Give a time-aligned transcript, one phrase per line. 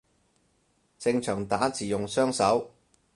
[0.97, 2.71] 正常打字用雙手